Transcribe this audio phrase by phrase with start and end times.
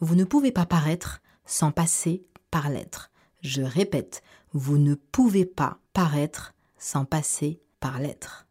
[0.00, 3.10] Vous ne pouvez pas paraître sans passer par l'être.
[3.40, 4.22] Je répète,
[4.52, 8.46] vous ne pouvez pas paraître sans passer par l'être.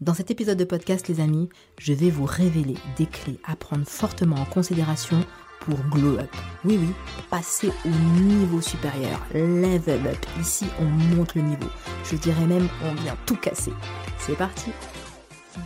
[0.00, 3.86] Dans cet épisode de podcast, les amis, je vais vous révéler des clés à prendre
[3.86, 5.22] fortement en considération
[5.60, 6.34] pour glow up.
[6.64, 6.88] Oui, oui,
[7.28, 10.26] passer au niveau supérieur, level up.
[10.40, 10.84] Ici, on
[11.14, 11.68] monte le niveau.
[12.04, 13.72] Je dirais même, on vient tout casser.
[14.18, 14.70] C'est parti.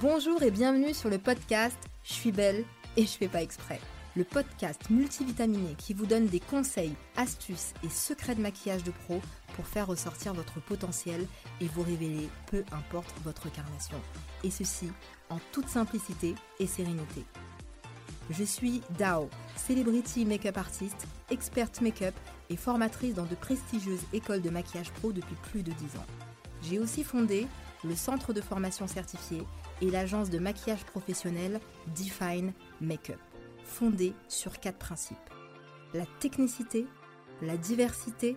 [0.00, 2.64] Bonjour et bienvenue sur le podcast Je suis belle
[2.96, 3.80] et je fais pas exprès
[4.16, 9.20] le podcast multivitaminé qui vous donne des conseils, astuces et secrets de maquillage de pro
[9.54, 11.26] pour faire ressortir votre potentiel
[11.60, 14.00] et vous révéler peu importe votre carnation.
[14.42, 14.90] Et ceci
[15.28, 17.24] en toute simplicité et sérénité.
[18.30, 22.14] Je suis Dao, celebrity make-up artist, experte make-up
[22.48, 26.06] et formatrice dans de prestigieuses écoles de maquillage pro depuis plus de 10 ans.
[26.62, 27.46] J'ai aussi fondé
[27.84, 29.42] le centre de formation certifié
[29.80, 31.60] et l'agence de maquillage professionnel
[31.96, 33.18] Define Makeup
[33.70, 35.16] fondée sur quatre principes.
[35.94, 36.86] La technicité,
[37.40, 38.36] la diversité,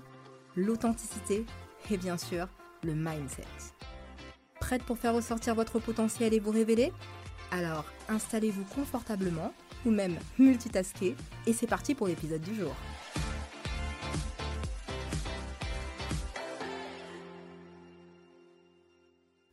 [0.56, 1.46] l'authenticité
[1.90, 2.48] et bien sûr
[2.84, 3.44] le mindset.
[4.60, 6.94] Prête pour faire ressortir votre potentiel et vous révéler?
[7.52, 9.54] Alors installez-vous confortablement
[9.86, 12.74] ou même multitasker et c'est parti pour l'épisode du jour.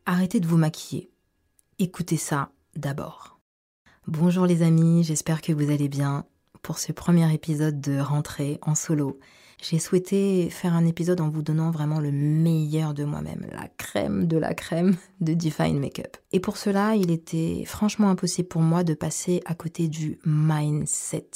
[0.07, 1.11] Arrêtez de vous maquiller.
[1.79, 3.40] Écoutez ça d'abord.
[4.07, 6.25] Bonjour les amis, j'espère que vous allez bien.
[6.63, 9.21] Pour ce premier épisode de rentrée en solo,
[9.63, 14.27] j'ai souhaité faire un épisode en vous donnant vraiment le meilleur de moi-même, la crème
[14.27, 16.17] de la crème de Define Makeup.
[16.33, 21.29] Et pour cela, il était franchement impossible pour moi de passer à côté du mindset.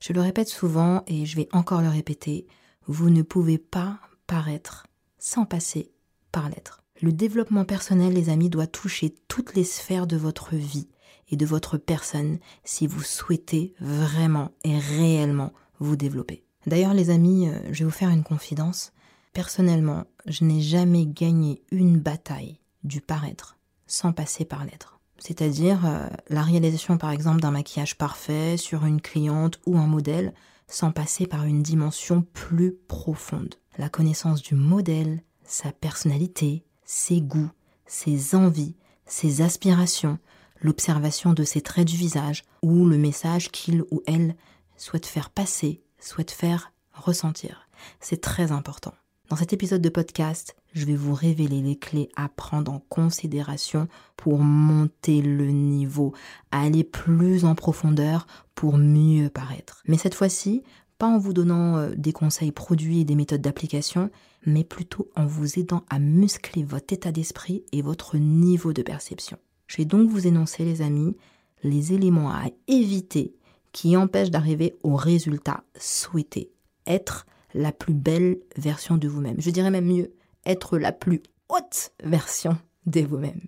[0.00, 2.48] Je le répète souvent et je vais encore le répéter,
[2.88, 5.92] vous ne pouvez pas paraître sans passer
[6.32, 6.82] par l'être.
[7.00, 10.88] Le développement personnel, les amis, doit toucher toutes les sphères de votre vie
[11.36, 16.44] de votre personne si vous souhaitez vraiment et réellement vous développer.
[16.66, 18.92] D'ailleurs les amis, euh, je vais vous faire une confidence.
[19.32, 23.56] Personnellement, je n'ai jamais gagné une bataille du paraître
[23.86, 25.00] sans passer par l'être.
[25.18, 30.34] C'est-à-dire euh, la réalisation par exemple d'un maquillage parfait sur une cliente ou un modèle
[30.68, 33.54] sans passer par une dimension plus profonde.
[33.78, 37.50] La connaissance du modèle, sa personnalité, ses goûts,
[37.86, 38.74] ses envies,
[39.06, 40.18] ses aspirations,
[40.62, 44.36] l'observation de ses traits du visage ou le message qu'il ou elle
[44.76, 47.68] souhaite faire passer, souhaite faire ressentir.
[48.00, 48.94] C'est très important.
[49.28, 53.88] Dans cet épisode de podcast, je vais vous révéler les clés à prendre en considération
[54.16, 56.12] pour monter le niveau,
[56.50, 59.82] aller plus en profondeur pour mieux paraître.
[59.86, 60.62] Mais cette fois-ci,
[60.98, 64.10] pas en vous donnant euh, des conseils produits et des méthodes d'application,
[64.44, 69.38] mais plutôt en vous aidant à muscler votre état d'esprit et votre niveau de perception.
[69.72, 71.16] Je vais donc vous énoncer, les amis,
[71.62, 73.34] les éléments à éviter
[73.72, 76.52] qui empêchent d'arriver au résultat souhaité.
[76.86, 77.24] Être
[77.54, 79.40] la plus belle version de vous-même.
[79.40, 80.12] Je dirais même mieux,
[80.44, 83.40] être la plus haute version de vous-même.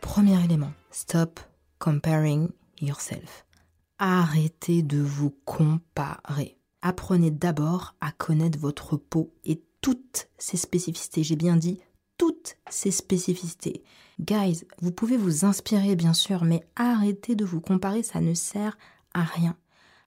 [0.00, 1.38] Premier élément, stop
[1.78, 2.48] comparing
[2.80, 3.46] yourself.
[4.00, 6.58] Arrêtez de vous comparer.
[6.82, 11.22] Apprenez d'abord à connaître votre peau et toutes ses spécificités.
[11.22, 11.78] J'ai bien dit
[12.18, 13.82] toutes ces spécificités.
[14.20, 18.78] Guys, vous pouvez vous inspirer bien sûr, mais arrêtez de vous comparer, ça ne sert
[19.14, 19.56] à rien.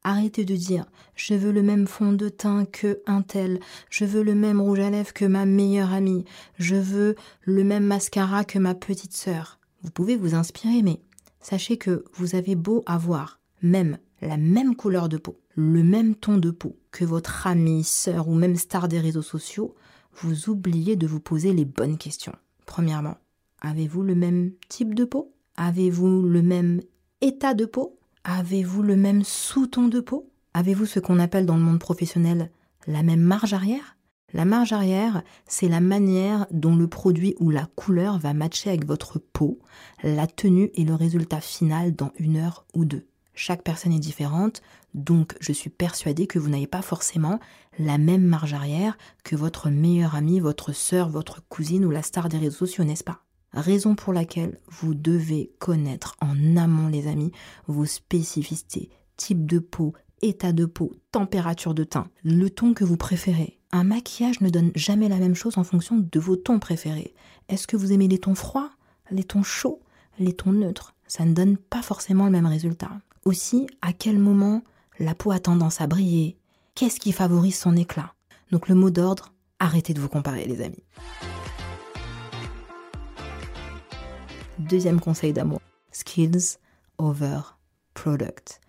[0.03, 3.59] Arrêtez de dire je veux le même fond de teint que un tel,
[3.89, 6.25] je veux le même rouge à lèvres que ma meilleure amie,
[6.57, 9.59] je veux le même mascara que ma petite sœur.
[9.83, 11.01] Vous pouvez vous inspirer, mais
[11.41, 16.37] sachez que vous avez beau avoir même la même couleur de peau, le même ton
[16.37, 19.75] de peau que votre amie, sœur ou même star des réseaux sociaux,
[20.15, 22.35] vous oubliez de vous poser les bonnes questions.
[22.65, 23.17] Premièrement,
[23.61, 25.33] avez-vous le même type de peau?
[25.55, 26.81] Avez-vous le même
[27.21, 27.97] état de peau?
[28.23, 30.29] Avez-vous le même sous-ton de peau?
[30.53, 32.51] Avez-vous ce qu'on appelle dans le monde professionnel
[32.87, 33.95] la même marge arrière?
[34.33, 38.85] La marge arrière, c'est la manière dont le produit ou la couleur va matcher avec
[38.85, 39.59] votre peau,
[40.03, 43.07] la tenue et le résultat final dans une heure ou deux.
[43.41, 44.61] Chaque personne est différente,
[44.93, 47.39] donc je suis persuadée que vous n'avez pas forcément
[47.77, 52.27] la même marge arrière que votre meilleure amie, votre sœur, votre cousine ou la star
[52.27, 53.23] des réseaux sociaux, n'est-ce pas?
[53.53, 57.31] Raison pour laquelle vous devez connaître en amont les amis
[57.65, 62.97] vos spécificités, type de peau, état de peau, température de teint, le ton que vous
[62.97, 63.57] préférez.
[63.71, 67.13] Un maquillage ne donne jamais la même chose en fonction de vos tons préférés.
[67.47, 68.71] Est-ce que vous aimez les tons froids,
[69.11, 69.79] les tons chauds,
[70.19, 70.93] les tons neutres?
[71.07, 72.91] Ça ne donne pas forcément le même résultat.
[73.25, 74.63] Aussi, à quel moment
[74.99, 76.37] la peau a tendance à briller
[76.75, 78.13] Qu'est-ce qui favorise son éclat
[78.51, 80.83] Donc le mot d'ordre, arrêtez de vous comparer les amis.
[84.59, 85.61] Deuxième conseil d'amour,
[85.91, 86.57] skills
[86.97, 87.41] over
[87.93, 88.61] product.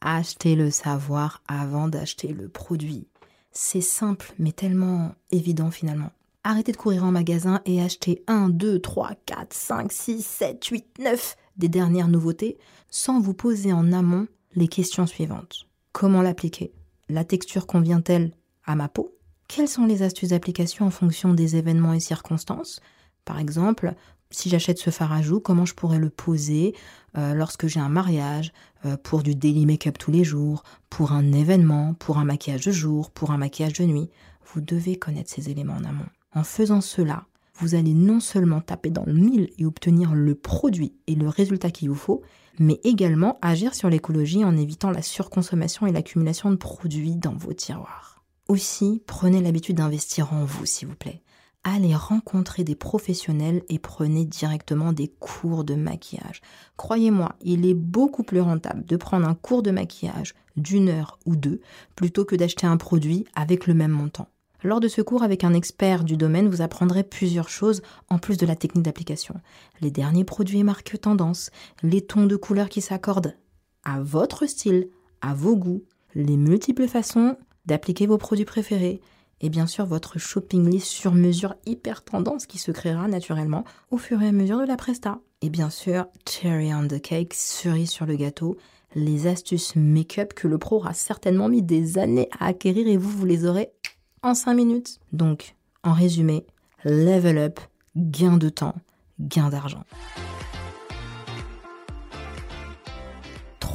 [0.00, 3.08] Achetez le savoir avant d'acheter le produit.
[3.50, 6.10] C'est simple, mais tellement évident finalement.
[6.44, 10.86] Arrêtez de courir en magasin et achetez 1, 2, 3, 4, 5, 6, 7, 8,
[11.00, 12.58] 9 des dernières nouveautés
[12.90, 15.66] sans vous poser en amont les questions suivantes.
[15.92, 16.72] Comment l'appliquer?
[17.08, 18.32] La texture convient-elle
[18.64, 19.14] à ma peau?
[19.48, 22.80] Quelles sont les astuces d'application en fonction des événements et circonstances?
[23.24, 23.94] Par exemple,
[24.30, 26.74] si j'achète ce fard à comment je pourrais le poser
[27.16, 28.52] euh, lorsque j'ai un mariage,
[28.84, 32.72] euh, pour du daily make-up tous les jours, pour un événement, pour un maquillage de
[32.72, 34.10] jour, pour un maquillage de nuit?
[34.52, 36.06] Vous devez connaître ces éléments en amont.
[36.34, 40.94] En faisant cela, vous allez non seulement taper dans le mille et obtenir le produit
[41.06, 42.22] et le résultat qu'il vous faut,
[42.58, 47.52] mais également agir sur l'écologie en évitant la surconsommation et l'accumulation de produits dans vos
[47.52, 48.24] tiroirs.
[48.48, 51.22] Aussi, prenez l'habitude d'investir en vous, s'il vous plaît
[51.64, 56.40] allez rencontrer des professionnels et prenez directement des cours de maquillage.
[56.76, 61.36] Croyez-moi, il est beaucoup plus rentable de prendre un cours de maquillage d'une heure ou
[61.36, 61.60] deux
[61.94, 64.28] plutôt que d'acheter un produit avec le même montant.
[64.64, 68.36] Lors de ce cours avec un expert du domaine, vous apprendrez plusieurs choses en plus
[68.36, 69.34] de la technique d'application.
[69.80, 71.50] Les derniers produits et marques tendance,
[71.82, 73.36] les tons de couleurs qui s'accordent
[73.84, 74.88] à votre style,
[75.20, 75.84] à vos goûts,
[76.14, 79.00] les multiples façons d'appliquer vos produits préférés,
[79.40, 83.98] et bien sûr votre shopping list sur mesure hyper tendance qui se créera naturellement au
[83.98, 85.20] fur et à mesure de la presta.
[85.40, 88.56] Et bien sûr, cherry on the cake, cerise sur le gâteau,
[88.94, 93.10] les astuces make-up que le pro aura certainement mis des années à acquérir et vous,
[93.10, 93.70] vous les aurez
[94.22, 95.00] en 5 minutes.
[95.12, 96.46] Donc, en résumé,
[96.84, 97.60] level up,
[97.96, 98.74] gain de temps,
[99.20, 99.84] gain d'argent.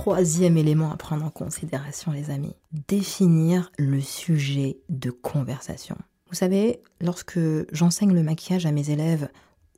[0.03, 2.57] troisième élément à prendre en considération, les amis,
[2.89, 5.95] définir le sujet de conversation.
[6.27, 7.39] Vous savez, lorsque
[7.71, 9.29] j'enseigne le maquillage à mes élèves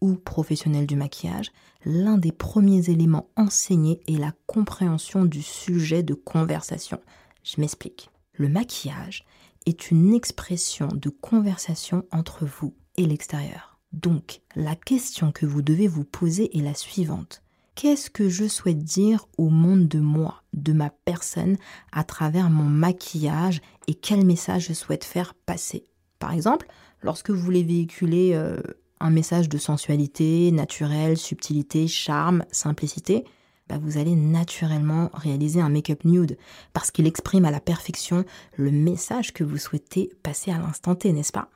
[0.02, 1.52] ou professionnels du maquillage,
[1.86, 7.00] l'un des premiers éléments enseignés est la compréhension du sujet de conversation.
[7.44, 8.10] Je m'explique.
[8.34, 9.26] Le maquillage
[9.66, 13.80] est une expression de conversation entre vous et l'extérieur.
[13.92, 17.42] Donc, la question que vous devez vous poser est la suivante
[17.76, 21.58] qu'est-ce que je souhaite dire au monde de moi, de ma personne,
[21.92, 25.84] à travers mon maquillage et quel message je souhaite faire passer?
[26.18, 26.68] Par exemple,
[27.02, 28.62] lorsque vous voulez véhiculer euh,
[29.00, 33.26] un message de sensualité, naturelle, subtilité, charme, simplicité,
[33.68, 36.38] bah, vous allez naturellement réaliser un make-up nude
[36.74, 38.24] parce qu'il exprime à la perfection
[38.58, 41.50] le message que vous souhaitez passer à l'instant T, n'est-ce pas?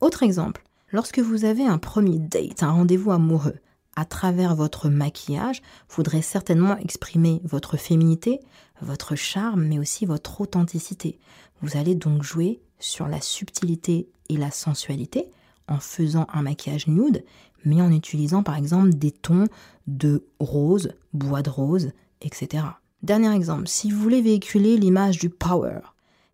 [0.00, 3.56] Autre exemple, lorsque vous avez un premier date, un rendez-vous amoureux,
[3.96, 8.40] à travers votre maquillage, voudrez certainement exprimer votre féminité,
[8.82, 11.18] votre charme, mais aussi votre authenticité.
[11.62, 15.30] Vous allez donc jouer sur la subtilité et la sensualité
[15.66, 17.24] en faisant un maquillage nude,
[17.66, 19.48] mais en utilisant par exemple des tons
[19.86, 21.90] de rose, bois de rose,
[22.22, 22.64] etc.
[23.02, 25.80] Dernier exemple, si vous voulez véhiculer l'image du power,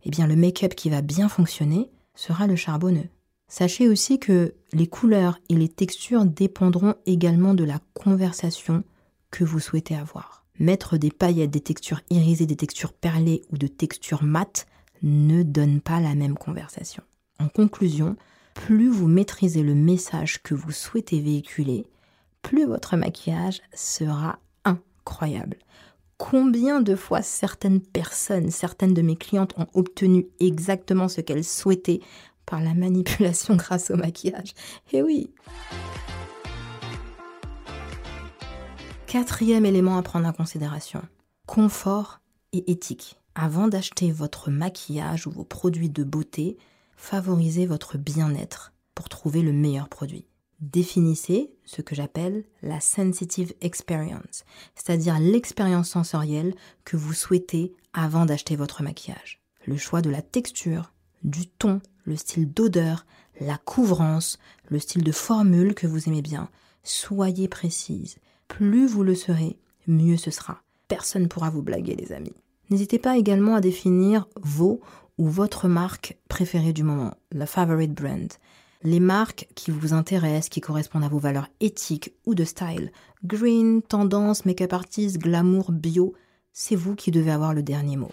[0.04, 3.08] eh bien le make-up qui va bien fonctionner sera le charbonneux.
[3.48, 8.84] Sachez aussi que les couleurs et les textures dépendront également de la conversation
[9.30, 10.44] que vous souhaitez avoir.
[10.58, 14.66] Mettre des paillettes, des textures irisées, des textures perlées ou de textures mates
[15.02, 17.02] ne donne pas la même conversation.
[17.38, 18.16] En conclusion,
[18.54, 21.86] plus vous maîtrisez le message que vous souhaitez véhiculer,
[22.42, 25.56] plus votre maquillage sera incroyable.
[26.18, 32.00] Combien de fois certaines personnes, certaines de mes clientes ont obtenu exactement ce qu'elles souhaitaient
[32.46, 34.54] par la manipulation grâce au maquillage?
[34.92, 35.30] Eh oui.
[39.06, 41.02] Quatrième élément à prendre en considération,
[41.46, 42.20] confort
[42.52, 43.18] et éthique.
[43.34, 46.56] Avant d'acheter votre maquillage ou vos produits de beauté,
[47.02, 50.24] favorisez votre bien-être pour trouver le meilleur produit.
[50.60, 54.44] Définissez ce que j'appelle la sensitive experience,
[54.76, 56.54] c'est-à-dire l'expérience sensorielle
[56.84, 59.42] que vous souhaitez avant d'acheter votre maquillage.
[59.66, 60.92] Le choix de la texture,
[61.24, 63.04] du ton, le style d'odeur,
[63.40, 66.50] la couvrance, le style de formule que vous aimez bien.
[66.84, 68.18] Soyez précise.
[68.46, 70.62] Plus vous le serez, mieux ce sera.
[70.86, 72.36] Personne ne pourra vous blaguer, les amis.
[72.70, 74.80] N'hésitez pas également à définir vos
[75.18, 78.32] ou votre marque préférée du moment, la favorite brand.
[78.82, 82.90] Les marques qui vous intéressent, qui correspondent à vos valeurs éthiques ou de style.
[83.24, 86.14] Green, tendance, make-up artist, glamour, bio,
[86.52, 88.10] c'est vous qui devez avoir le dernier mot.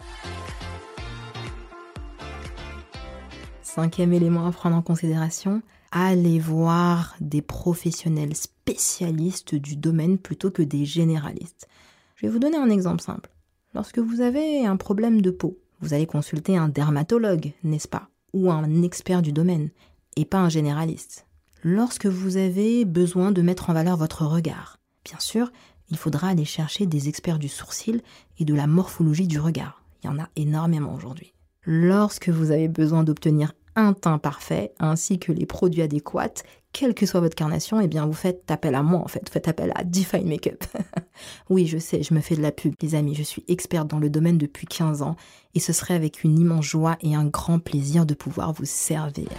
[3.63, 10.62] Cinquième élément à prendre en considération, allez voir des professionnels spécialistes du domaine plutôt que
[10.62, 11.68] des généralistes.
[12.15, 13.29] Je vais vous donner un exemple simple.
[13.74, 18.52] Lorsque vous avez un problème de peau, vous allez consulter un dermatologue, n'est-ce pas Ou
[18.52, 19.70] un expert du domaine,
[20.16, 21.26] et pas un généraliste.
[21.64, 25.52] Lorsque vous avez besoin de mettre en valeur votre regard, bien sûr,
[25.90, 28.02] il faudra aller chercher des experts du sourcil
[28.38, 29.84] et de la morphologie du regard.
[30.04, 31.34] Il y en a énormément aujourd'hui.
[31.64, 37.06] Lorsque vous avez besoin d'obtenir un teint parfait ainsi que les produits adéquats, quelle que
[37.06, 39.72] soit votre carnation, eh bien vous faites appel à moi en fait, vous faites appel
[39.76, 40.64] à Define Makeup.
[41.50, 44.00] oui, je sais, je me fais de la pub, les amis, je suis experte dans
[44.00, 45.16] le domaine depuis 15 ans
[45.56, 49.30] et ce serait avec une immense joie et un grand plaisir de pouvoir vous servir.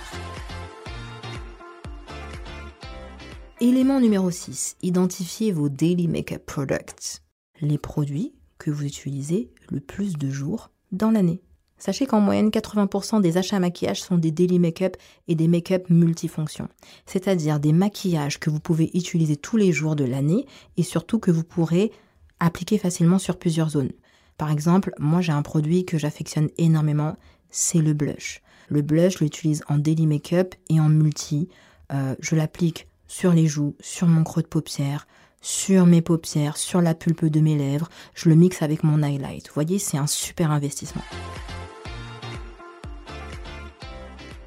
[3.61, 7.23] Élément numéro 6, identifiez vos daily makeup products,
[7.61, 11.43] les produits que vous utilisez le plus de jours dans l'année.
[11.81, 16.69] Sachez qu'en moyenne, 80% des achats maquillage sont des daily make-up et des make-up multifonctions,
[17.07, 20.47] c'est-à-dire des maquillages que vous pouvez utiliser tous les jours de l'année
[20.77, 21.91] et surtout que vous pourrez
[22.39, 23.93] appliquer facilement sur plusieurs zones.
[24.37, 27.17] Par exemple, moi j'ai un produit que j'affectionne énormément,
[27.49, 28.43] c'est le blush.
[28.69, 31.49] Le blush, je l'utilise en daily make-up et en multi.
[31.93, 35.07] Euh, je l'applique sur les joues, sur mon creux de paupière,
[35.41, 37.89] sur mes paupières, sur la pulpe de mes lèvres.
[38.15, 39.49] Je le mixe avec mon highlight.
[39.49, 41.03] Vous voyez, c'est un super investissement.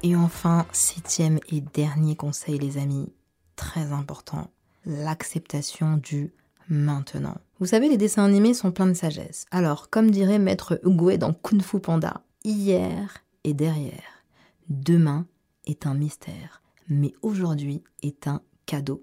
[0.06, 3.10] Et enfin, septième et dernier conseil, les amis,
[3.56, 4.50] très important,
[4.84, 6.34] l'acceptation du
[6.68, 7.38] maintenant.
[7.58, 9.46] Vous savez, les dessins animés sont pleins de sagesse.
[9.50, 14.26] Alors, comme dirait Maître Oogway dans Kung Fu Panda, hier et derrière,
[14.68, 15.26] demain
[15.64, 19.02] est un mystère, mais aujourd'hui est un cadeau.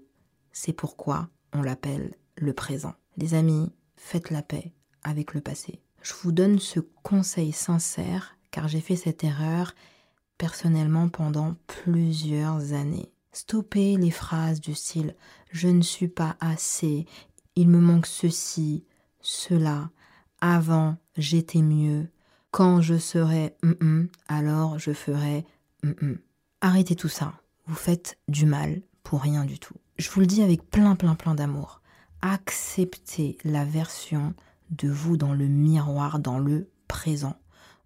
[0.52, 2.94] C'est pourquoi on l'appelle le présent.
[3.16, 5.80] Les amis, faites la paix avec le passé.
[6.00, 9.74] Je vous donne ce conseil sincère car j'ai fait cette erreur
[10.42, 13.12] personnellement pendant plusieurs années.
[13.30, 15.14] Stoppez les phrases du style
[15.52, 17.06] je ne suis pas assez,
[17.54, 18.82] il me manque ceci,
[19.20, 19.90] cela,
[20.40, 22.08] avant j'étais mieux,
[22.50, 25.46] quand je serai mm, mm alors je ferai
[25.84, 26.18] mm, mm.
[26.60, 27.34] Arrêtez tout ça,
[27.68, 29.76] vous faites du mal pour rien du tout.
[29.96, 31.82] Je vous le dis avec plein plein plein d'amour.
[32.20, 34.34] Acceptez la version
[34.70, 37.36] de vous dans le miroir, dans le présent.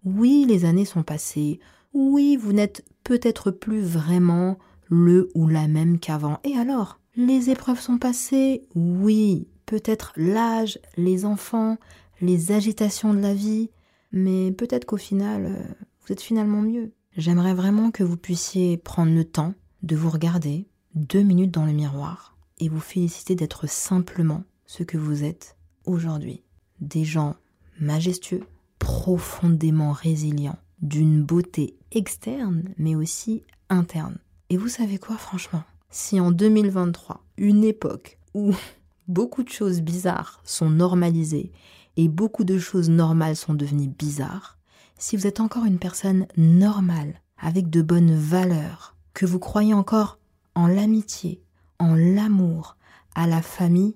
[0.03, 1.59] Oui, les années sont passées,
[1.97, 6.39] oui, vous n'êtes peut-être plus vraiment le ou la même qu'avant.
[6.43, 8.67] Et alors Les épreuves sont passées?
[8.75, 11.77] Oui, peut-être l'âge, les enfants,
[12.21, 13.71] les agitations de la vie,
[14.11, 15.73] mais peut-être qu'au final, euh,
[16.05, 16.91] vous êtes finalement mieux.
[17.17, 21.73] J'aimerais vraiment que vous puissiez prendre le temps de vous regarder deux minutes dans le
[21.73, 26.43] miroir et vous féliciter d'être simplement ce que vous êtes aujourd'hui.
[26.79, 27.37] Des gens
[27.79, 28.43] majestueux,
[28.77, 34.17] profondément résilients, d'une beauté externe, mais aussi interne.
[34.49, 35.63] Et vous savez quoi, franchement?
[35.89, 38.53] Si en 2023, une époque où
[39.07, 41.51] beaucoup de choses bizarres sont normalisées
[41.95, 44.57] et beaucoup de choses normales sont devenues bizarres,
[44.97, 50.17] si vous êtes encore une personne normale, avec de bonnes valeurs, que vous croyez encore
[50.55, 51.41] en l'amitié,
[51.79, 52.77] en l'amour,
[53.15, 53.95] à la famille,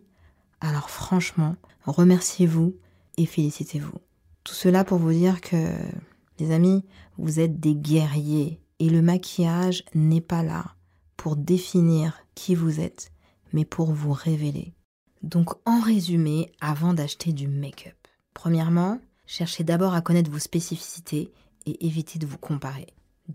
[0.61, 2.75] alors franchement, remerciez-vous
[3.17, 3.99] et félicitez-vous.
[4.43, 5.55] Tout cela pour vous dire que
[6.41, 6.83] les amis,
[7.17, 10.75] vous êtes des guerriers et le maquillage n'est pas là
[11.15, 13.11] pour définir qui vous êtes,
[13.53, 14.73] mais pour vous révéler.
[15.21, 21.31] Donc en résumé, avant d'acheter du make-up, premièrement, cherchez d'abord à connaître vos spécificités
[21.67, 22.87] et évitez de vous comparer.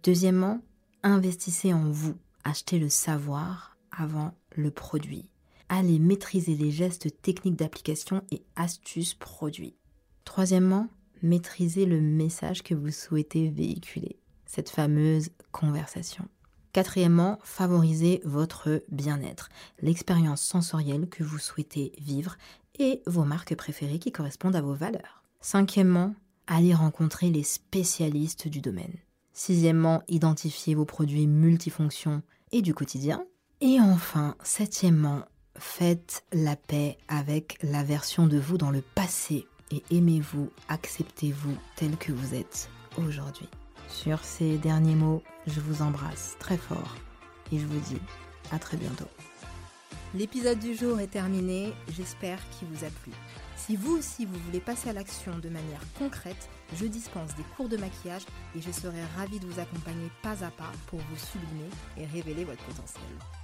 [0.03, 0.61] Deuxièmement,
[1.05, 5.31] investissez en vous, achetez le savoir avant le produit.
[5.69, 9.77] Allez maîtriser les gestes techniques d'application et astuces produits.
[10.25, 10.89] Troisièmement,
[11.23, 16.27] maîtriser le message que vous souhaitez véhiculer, cette fameuse conversation.
[16.73, 19.49] Quatrièmement, favoriser votre bien-être,
[19.81, 22.37] l'expérience sensorielle que vous souhaitez vivre
[22.79, 25.23] et vos marques préférées qui correspondent à vos valeurs.
[25.41, 26.15] Cinquièmement,
[26.47, 28.93] allez rencontrer les spécialistes du domaine.
[29.33, 33.25] Sixièmement, identifier vos produits multifonctions et du quotidien.
[33.61, 35.25] Et enfin, septièmement,
[35.59, 41.97] faites la paix avec la version de vous dans le passé et aimez-vous, acceptez-vous tel
[41.97, 42.69] que vous êtes
[42.99, 43.49] aujourd'hui.
[43.89, 46.97] Sur ces derniers mots, je vous embrasse très fort
[47.53, 48.01] et je vous dis
[48.53, 49.09] à très bientôt.
[50.15, 53.13] L'épisode du jour est terminé, j'espère qu'il vous a plu.
[53.57, 57.69] Si vous aussi vous voulez passer à l'action de manière concrète, je dispense des cours
[57.69, 58.25] de maquillage
[58.57, 62.45] et je serai ravie de vous accompagner pas à pas pour vous sublimer et révéler
[62.45, 63.03] votre potentiel.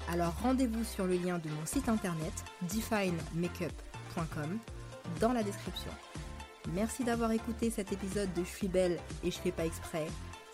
[0.08, 4.58] Alors rendez-vous sur le lien de mon site internet definemakeup.com
[5.20, 5.90] dans la description.
[6.74, 10.06] Merci d'avoir écouté cet épisode de Je suis belle et je fais pas exprès.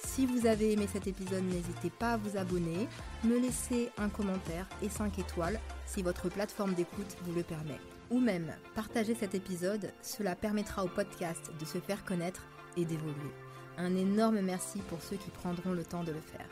[0.05, 2.89] Si vous avez aimé cet épisode, n'hésitez pas à vous abonner,
[3.25, 7.79] me laisser un commentaire et 5 étoiles si votre plateforme d'écoute vous le permet.
[8.11, 13.33] Ou même partager cet épisode, cela permettra au podcast de se faire connaître et d'évoluer.
[13.77, 16.49] Un énorme merci pour ceux qui prendront le temps de le faire.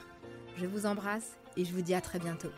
[0.58, 2.52] Je vous embrasse et je vous dis à très bientôt.